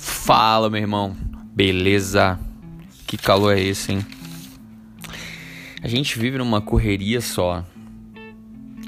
Fala, 0.00 0.70
meu 0.70 0.80
irmão. 0.80 1.14
Beleza? 1.54 2.40
Que 3.06 3.18
calor 3.18 3.54
é 3.54 3.60
esse, 3.60 3.92
hein? 3.92 4.06
A 5.82 5.88
gente 5.88 6.18
vive 6.18 6.38
numa 6.38 6.62
correria 6.62 7.20
só. 7.20 7.62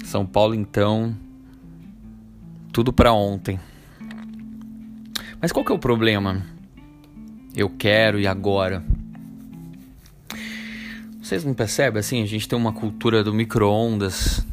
São 0.04 0.24
Paulo, 0.24 0.54
então, 0.54 1.14
tudo 2.72 2.94
para 2.94 3.12
ontem. 3.12 3.60
Mas 5.38 5.52
qual 5.52 5.62
que 5.62 5.70
é 5.70 5.74
o 5.74 5.78
problema? 5.78 6.46
Eu 7.54 7.68
quero 7.68 8.18
e 8.18 8.26
agora. 8.26 8.82
Vocês 11.20 11.44
não 11.44 11.52
percebem 11.52 12.00
assim? 12.00 12.22
A 12.22 12.26
gente 12.26 12.48
tem 12.48 12.58
uma 12.58 12.72
cultura 12.72 13.22
do 13.22 13.34
micro-ondas. 13.34 14.46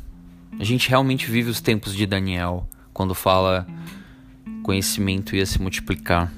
A 0.60 0.66
gente 0.66 0.90
realmente 0.90 1.32
vive 1.32 1.50
os 1.50 1.62
tempos 1.62 1.96
de 1.96 2.06
Daniel 2.06 2.68
quando 2.94 3.16
fala 3.16 3.66
conhecimento 4.62 5.38
ia 5.38 5.46
se 5.46 5.62
multiplicar. 5.62 6.30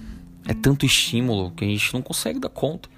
É 0.48 0.54
tanto 0.54 0.86
estímulo 0.86 1.52
que 1.52 1.64
a 1.64 1.68
gente 1.68 1.94
não 1.94 2.02
consegue 2.02 2.40
dar 2.40 2.50
conta. 2.50 2.90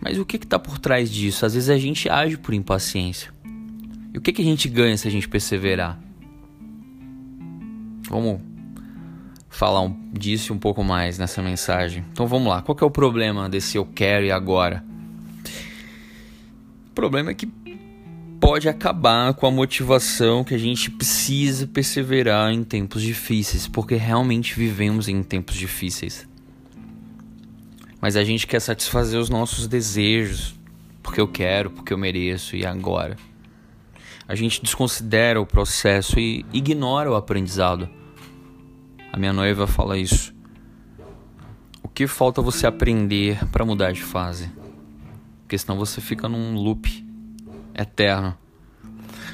Mas 0.00 0.18
o 0.18 0.24
que 0.24 0.36
está 0.36 0.58
por 0.58 0.78
trás 0.78 1.10
disso? 1.10 1.44
Às 1.44 1.54
vezes 1.54 1.68
a 1.68 1.76
gente 1.76 2.08
age 2.08 2.38
por 2.38 2.54
impaciência. 2.54 3.32
E 4.12 4.18
o 4.18 4.20
que, 4.20 4.32
que 4.32 4.42
a 4.42 4.44
gente 4.44 4.68
ganha 4.68 4.96
se 4.96 5.06
a 5.06 5.10
gente 5.10 5.28
perseverar? 5.28 6.00
Vamos 8.08 8.40
falar 9.48 9.82
um, 9.82 9.94
disso 10.12 10.54
um 10.54 10.58
pouco 10.58 10.82
mais 10.82 11.18
nessa 11.18 11.42
mensagem. 11.42 12.04
Então 12.12 12.26
vamos 12.26 12.48
lá. 12.48 12.62
Qual 12.62 12.76
é 12.80 12.84
o 12.84 12.90
problema 12.90 13.48
desse 13.48 13.76
eu 13.76 13.84
quero 13.84 14.24
e 14.24 14.32
agora? 14.32 14.82
O 16.90 16.94
problema 16.94 17.30
é 17.30 17.34
que 17.34 17.46
pode 18.40 18.70
acabar 18.70 19.34
com 19.34 19.46
a 19.46 19.50
motivação 19.50 20.42
que 20.42 20.54
a 20.54 20.58
gente 20.58 20.90
precisa 20.90 21.66
perseverar 21.66 22.50
em 22.50 22.64
tempos 22.64 23.02
difíceis, 23.02 23.68
porque 23.68 23.96
realmente 23.96 24.54
vivemos 24.54 25.08
em 25.08 25.22
tempos 25.22 25.56
difíceis. 25.56 26.26
Mas 28.00 28.16
a 28.16 28.24
gente 28.24 28.46
quer 28.46 28.60
satisfazer 28.60 29.20
os 29.20 29.28
nossos 29.28 29.68
desejos, 29.68 30.58
porque 31.02 31.20
eu 31.20 31.28
quero, 31.28 31.70
porque 31.70 31.92
eu 31.92 31.98
mereço 31.98 32.56
e 32.56 32.64
agora. 32.64 33.14
A 34.26 34.34
gente 34.34 34.62
desconsidera 34.62 35.38
o 35.38 35.44
processo 35.44 36.18
e 36.18 36.46
ignora 36.50 37.10
o 37.10 37.16
aprendizado. 37.16 37.90
A 39.12 39.18
minha 39.18 39.34
noiva 39.34 39.66
fala 39.66 39.98
isso. 39.98 40.34
O 41.82 41.88
que 41.88 42.06
falta 42.06 42.40
você 42.40 42.66
aprender 42.66 43.44
para 43.48 43.66
mudar 43.66 43.92
de 43.92 44.02
fase? 44.02 44.50
Porque 45.42 45.58
senão 45.58 45.76
você 45.76 46.00
fica 46.00 46.26
num 46.26 46.54
loop 46.54 47.09
eterno. 47.80 48.36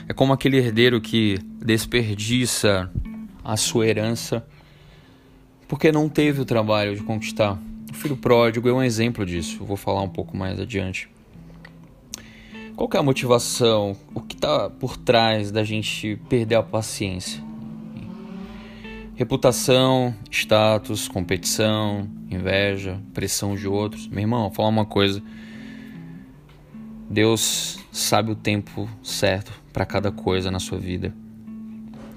É 0.08 0.12
como 0.12 0.32
aquele 0.32 0.56
herdeiro 0.56 1.00
que 1.00 1.38
desperdiça 1.64 2.90
a 3.44 3.56
sua 3.56 3.86
herança 3.86 4.46
porque 5.68 5.90
não 5.90 6.08
teve 6.08 6.40
o 6.40 6.44
trabalho 6.44 6.94
de 6.94 7.02
conquistar. 7.02 7.58
O 7.90 7.94
filho 7.94 8.16
pródigo 8.16 8.68
é 8.68 8.72
um 8.72 8.82
exemplo 8.82 9.26
disso. 9.26 9.58
Eu 9.60 9.66
vou 9.66 9.76
falar 9.76 10.02
um 10.02 10.08
pouco 10.08 10.36
mais 10.36 10.60
adiante. 10.60 11.08
Qual 12.76 12.88
é 12.92 12.98
a 12.98 13.02
motivação? 13.02 13.96
O 14.14 14.20
que 14.20 14.36
está 14.36 14.68
por 14.68 14.96
trás 14.96 15.50
da 15.50 15.64
gente 15.64 16.16
perder 16.28 16.56
a 16.56 16.62
paciência? 16.62 17.42
Reputação, 19.14 20.14
status, 20.30 21.08
competição, 21.08 22.06
inveja, 22.30 23.00
pressão 23.14 23.56
de 23.56 23.66
outros. 23.66 24.06
Meu 24.08 24.20
irmão, 24.20 24.42
vou 24.42 24.50
falar 24.50 24.68
uma 24.68 24.84
coisa. 24.84 25.22
Deus 27.08 27.78
sabe 27.92 28.32
o 28.32 28.34
tempo 28.34 28.88
certo 29.02 29.52
para 29.72 29.86
cada 29.86 30.10
coisa 30.10 30.50
na 30.50 30.58
sua 30.58 30.78
vida. 30.78 31.14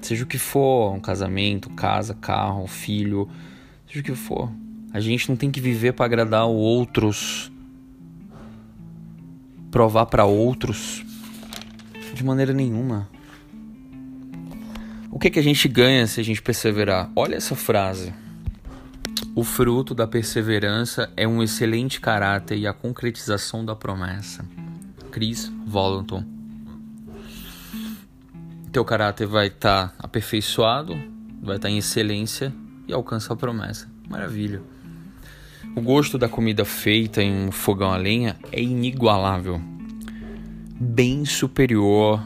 Seja 0.00 0.24
o 0.24 0.26
que 0.26 0.38
for, 0.38 0.92
um 0.94 1.00
casamento, 1.00 1.70
casa, 1.70 2.14
carro, 2.14 2.66
filho, 2.66 3.28
seja 3.86 4.00
o 4.00 4.02
que 4.02 4.14
for. 4.14 4.50
A 4.92 4.98
gente 4.98 5.28
não 5.28 5.36
tem 5.36 5.50
que 5.50 5.60
viver 5.60 5.92
para 5.92 6.06
agradar 6.06 6.46
outros, 6.46 7.52
provar 9.70 10.06
para 10.06 10.24
outros 10.24 11.04
de 12.14 12.24
maneira 12.24 12.52
nenhuma. 12.52 13.08
O 15.10 15.18
que 15.18 15.30
que 15.30 15.38
a 15.38 15.42
gente 15.42 15.68
ganha 15.68 16.06
se 16.06 16.20
a 16.20 16.24
gente 16.24 16.42
perseverar? 16.42 17.10
Olha 17.14 17.36
essa 17.36 17.54
frase. 17.54 18.12
O 19.34 19.44
fruto 19.44 19.94
da 19.94 20.06
perseverança 20.06 21.12
é 21.16 21.26
um 21.26 21.42
excelente 21.42 22.00
caráter 22.00 22.58
e 22.58 22.66
a 22.66 22.72
concretização 22.72 23.64
da 23.64 23.76
promessa. 23.76 24.44
Chris 25.10 25.52
Volanton. 25.66 26.24
Teu 28.72 28.84
caráter 28.84 29.26
vai 29.26 29.48
estar 29.48 29.88
tá 29.88 29.94
aperfeiçoado, 29.98 30.94
vai 31.42 31.56
estar 31.56 31.68
tá 31.68 31.70
em 31.70 31.78
excelência 31.78 32.52
e 32.86 32.92
alcança 32.92 33.32
a 33.32 33.36
promessa. 33.36 33.90
Maravilha. 34.08 34.62
O 35.76 35.80
gosto 35.80 36.16
da 36.16 36.28
comida 36.28 36.64
feita 36.64 37.22
em 37.22 37.48
um 37.48 37.52
fogão 37.52 37.92
a 37.92 37.96
lenha 37.96 38.36
é 38.50 38.62
inigualável. 38.62 39.60
Bem 40.80 41.24
superior 41.24 42.22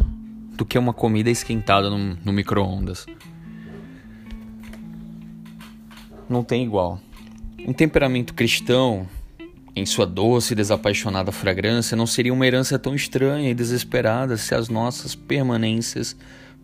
do 0.56 0.64
que 0.64 0.78
uma 0.78 0.92
comida 0.92 1.30
esquentada 1.30 1.90
no, 1.90 2.16
no 2.24 2.32
micro-ondas. 2.32 3.06
Não 6.28 6.44
tem 6.44 6.64
igual. 6.64 7.00
Um 7.66 7.72
temperamento 7.72 8.34
cristão 8.34 9.08
em 9.76 9.84
sua 9.84 10.06
doce 10.06 10.52
e 10.52 10.56
desapaixonada 10.56 11.32
fragrância, 11.32 11.96
não 11.96 12.06
seria 12.06 12.32
uma 12.32 12.46
herança 12.46 12.78
tão 12.78 12.94
estranha 12.94 13.50
e 13.50 13.54
desesperada 13.54 14.36
se 14.36 14.54
as 14.54 14.68
nossas 14.68 15.14
permanências 15.14 16.16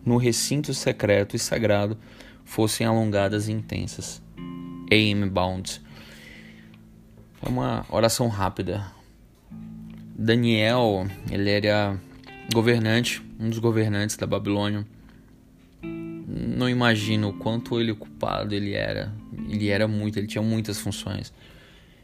no 0.05 0.17
recinto 0.17 0.73
secreto 0.73 1.35
e 1.35 1.39
sagrado 1.39 1.97
fossem 2.45 2.87
alongadas 2.87 3.47
e 3.47 3.51
intensas. 3.51 4.21
Aim 4.91 5.27
Bound. 5.27 5.81
É 7.41 7.49
uma 7.49 7.85
oração 7.89 8.27
rápida. 8.27 8.85
Daniel, 10.15 11.07
ele 11.29 11.49
era 11.49 11.99
governante, 12.53 13.21
um 13.39 13.49
dos 13.49 13.59
governantes 13.59 14.15
da 14.15 14.27
Babilônia. 14.27 14.85
Não 15.81 16.69
imagino 16.69 17.29
o 17.29 17.33
quanto 17.33 17.79
ele 17.79 17.91
ocupado 17.91 18.53
ele 18.53 18.73
era. 18.73 19.11
Ele 19.49 19.69
era 19.69 19.87
muito, 19.87 20.17
ele 20.17 20.27
tinha 20.27 20.41
muitas 20.41 20.79
funções. 20.79 21.33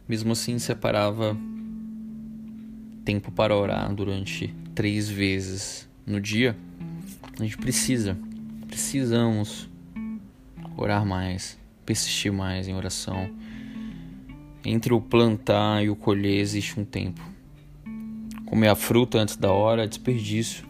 Mesmo 0.07 0.31
assim, 0.31 0.57
separava 0.57 1.38
tempo 3.03 3.31
para 3.31 3.56
orar 3.56 3.94
durante 3.94 4.53
três 4.73 5.09
vezes 5.09 5.90
no 6.06 6.22
dia. 6.22 6.56
A 7.40 7.44
gente 7.44 7.57
precisa, 7.57 8.17
precisamos 8.67 9.69
orar 10.78 11.06
mais, 11.06 11.57
persistir 11.85 12.31
mais 12.31 12.67
em 12.67 12.75
oração. 12.75 13.29
Entre 14.63 14.94
o 14.94 15.01
plantar 15.01 15.84
e 15.84 15.90
o 15.90 15.96
colher 15.96 16.40
existe 16.40 16.79
um 16.79 16.85
tempo. 16.85 17.22
Comer 18.46 18.69
a 18.69 18.75
fruta 18.75 19.17
antes 19.17 19.35
da 19.35 19.51
hora 19.51 19.84
é 19.84 19.88
desperdício. 19.88 20.66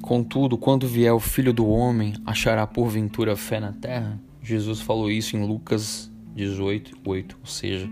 Contudo, 0.00 0.58
quando 0.58 0.86
vier 0.86 1.12
o 1.12 1.18
filho 1.18 1.52
do 1.52 1.66
homem, 1.66 2.12
achará 2.26 2.66
porventura 2.66 3.34
fé 3.34 3.58
na 3.58 3.72
terra? 3.72 4.20
Jesus 4.42 4.80
falou 4.80 5.10
isso 5.10 5.36
em 5.36 5.46
Lucas 5.46 6.11
18, 6.34 6.98
8. 7.04 7.36
Ou 7.40 7.46
seja, 7.46 7.88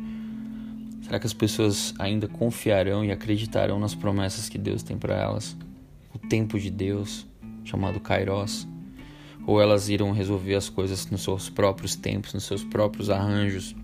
será 1.02 1.18
que 1.18 1.26
as 1.26 1.32
pessoas 1.32 1.94
ainda 1.98 2.28
confiarão 2.28 3.04
e 3.04 3.10
acreditarão 3.10 3.78
nas 3.78 3.94
promessas 3.94 4.48
que 4.48 4.58
Deus 4.58 4.82
tem 4.82 4.96
para 4.96 5.14
elas? 5.14 5.56
O 6.14 6.18
tempo 6.18 6.58
de 6.58 6.70
Deus, 6.70 7.26
chamado 7.64 8.00
Kairos? 8.00 8.66
Ou 9.46 9.60
elas 9.60 9.88
irão 9.88 10.12
resolver 10.12 10.54
as 10.54 10.68
coisas 10.68 11.10
nos 11.10 11.22
seus 11.22 11.48
próprios 11.48 11.96
tempos, 11.96 12.34
nos 12.34 12.44
seus 12.44 12.62
próprios 12.62 13.10
arranjos? 13.10 13.74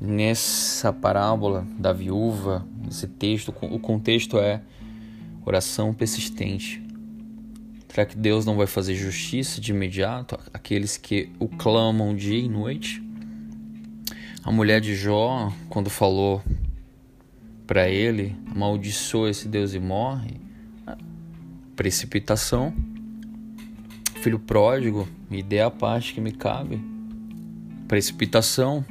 Nessa 0.00 0.92
parábola 0.92 1.66
da 1.78 1.92
viúva, 1.92 2.66
esse 2.88 3.06
texto, 3.06 3.54
o 3.62 3.78
contexto 3.78 4.38
é 4.38 4.62
oração 5.44 5.94
persistente, 5.94 6.86
Será 7.96 8.04
que 8.04 8.18
Deus 8.18 8.44
não 8.44 8.58
vai 8.58 8.66
fazer 8.66 8.94
justiça 8.94 9.58
de 9.58 9.72
imediato 9.72 10.38
àqueles 10.52 10.98
que 10.98 11.30
o 11.38 11.48
clamam 11.48 12.14
dia 12.14 12.38
e 12.38 12.46
noite? 12.46 13.02
A 14.46 14.52
mulher 14.52 14.80
de 14.80 14.94
Jó, 14.94 15.52
quando 15.68 15.90
falou 15.90 16.40
para 17.66 17.88
ele, 17.88 18.36
amaldiçoa 18.48 19.28
esse 19.28 19.48
Deus 19.48 19.74
e 19.74 19.80
morre, 19.80 20.40
precipitação. 21.74 22.72
Filho 24.22 24.38
pródigo, 24.38 25.08
me 25.28 25.42
dê 25.42 25.60
a 25.60 25.68
parte 25.68 26.14
que 26.14 26.20
me 26.20 26.30
cabe. 26.30 26.80
Precipitação. 27.88 28.84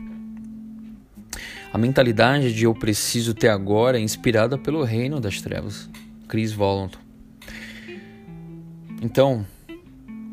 A 1.71 1.77
mentalidade 1.77 2.53
de 2.53 2.65
eu 2.65 2.75
preciso 2.75 3.33
ter 3.33 3.47
agora 3.47 3.97
é 3.97 4.01
inspirada 4.01 4.57
pelo 4.57 4.83
reino 4.83 5.21
das 5.21 5.41
trevas. 5.41 5.89
Chris 6.27 6.51
Volanton. 6.51 6.99
Então, 9.01 9.45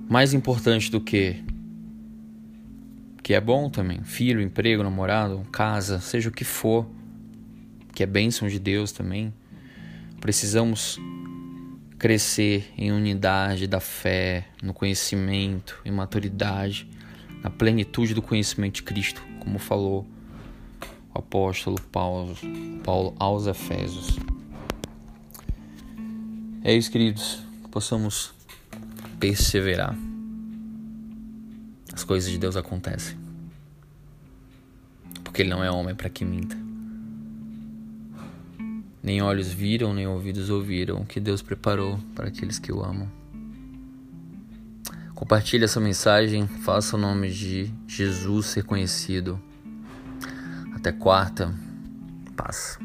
mais 0.08 0.34
importante 0.34 0.90
do 0.90 1.00
que 1.00 1.44
que 3.22 3.34
é 3.34 3.40
bom 3.40 3.70
também. 3.70 4.02
Filho, 4.02 4.40
emprego, 4.40 4.82
namorado, 4.82 5.46
casa, 5.52 6.00
seja 6.00 6.28
o 6.28 6.32
que 6.32 6.44
for, 6.44 6.86
que 7.94 8.02
é 8.02 8.06
bênção 8.06 8.48
de 8.48 8.58
Deus 8.58 8.90
também. 8.90 9.32
Precisamos 10.20 10.98
crescer 11.98 12.72
em 12.76 12.90
unidade 12.90 13.66
da 13.66 13.78
fé, 13.78 14.46
no 14.60 14.74
conhecimento, 14.74 15.80
em 15.84 15.92
maturidade, 15.92 16.88
na 17.42 17.50
plenitude 17.50 18.12
do 18.12 18.20
conhecimento 18.20 18.76
de 18.76 18.82
Cristo, 18.82 19.22
como 19.38 19.58
falou 19.58 20.06
o 21.14 21.18
apóstolo 21.18 21.80
Paulo, 21.80 22.36
Paulo 22.82 23.14
aos 23.18 23.46
Efésios. 23.46 24.18
É 26.64 26.74
isso, 26.74 26.90
queridos, 26.90 27.40
possamos 27.70 28.32
perseverar. 29.18 30.11
As 31.92 32.04
coisas 32.04 32.30
de 32.30 32.38
Deus 32.38 32.56
acontecem. 32.56 33.16
Porque 35.22 35.42
Ele 35.42 35.50
não 35.50 35.62
é 35.62 35.70
homem 35.70 35.94
para 35.94 36.08
que 36.08 36.24
minta. 36.24 36.56
Nem 39.02 39.20
olhos 39.20 39.48
viram, 39.48 39.92
nem 39.92 40.06
ouvidos 40.06 40.48
ouviram 40.48 40.98
o 40.98 41.06
que 41.06 41.18
Deus 41.18 41.42
preparou 41.42 41.98
para 42.14 42.28
aqueles 42.28 42.58
que 42.58 42.72
o 42.72 42.82
amam. 42.82 43.10
Compartilhe 45.14 45.64
essa 45.64 45.80
mensagem, 45.80 46.46
faça 46.46 46.96
o 46.96 46.98
nome 46.98 47.30
de 47.30 47.72
Jesus 47.86 48.46
ser 48.46 48.64
conhecido. 48.64 49.40
Até 50.74 50.90
quarta. 50.92 51.54
Paz. 52.36 52.78